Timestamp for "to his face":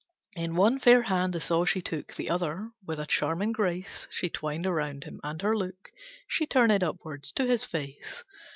7.33-8.23